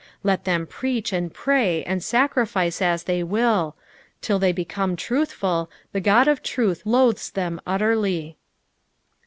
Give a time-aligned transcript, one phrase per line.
[0.23, 3.75] Let them preach, and pray, and sacrifice as they will;
[4.19, 8.39] till they become truthful, the Qod of truth loathes them utterly.